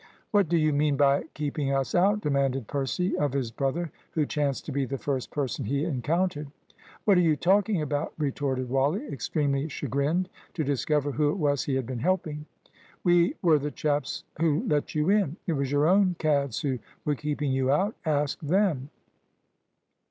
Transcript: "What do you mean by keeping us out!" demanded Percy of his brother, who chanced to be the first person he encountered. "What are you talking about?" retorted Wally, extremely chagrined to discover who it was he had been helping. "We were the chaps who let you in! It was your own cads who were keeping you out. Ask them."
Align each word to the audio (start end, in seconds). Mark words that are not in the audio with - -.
"What 0.31 0.49
do 0.49 0.57
you 0.57 0.73
mean 0.73 0.97
by 0.97 1.25
keeping 1.35 1.71
us 1.71 1.93
out!" 1.93 2.21
demanded 2.21 2.65
Percy 2.67 3.15
of 3.19 3.33
his 3.33 3.51
brother, 3.51 3.91
who 4.13 4.25
chanced 4.25 4.65
to 4.65 4.71
be 4.71 4.83
the 4.83 4.97
first 4.97 5.29
person 5.29 5.63
he 5.65 5.85
encountered. 5.85 6.47
"What 7.05 7.19
are 7.19 7.21
you 7.21 7.35
talking 7.35 7.83
about?" 7.83 8.11
retorted 8.17 8.67
Wally, 8.67 9.05
extremely 9.05 9.67
chagrined 9.69 10.27
to 10.55 10.63
discover 10.63 11.11
who 11.11 11.29
it 11.29 11.37
was 11.37 11.65
he 11.65 11.75
had 11.75 11.85
been 11.85 11.99
helping. 11.99 12.47
"We 13.03 13.35
were 13.43 13.59
the 13.59 13.69
chaps 13.69 14.23
who 14.41 14.63
let 14.67 14.95
you 14.95 15.07
in! 15.11 15.37
It 15.45 15.53
was 15.53 15.71
your 15.71 15.87
own 15.87 16.15
cads 16.17 16.61
who 16.61 16.79
were 17.05 17.13
keeping 17.13 17.51
you 17.51 17.69
out. 17.69 17.95
Ask 18.03 18.39
them." 18.39 18.89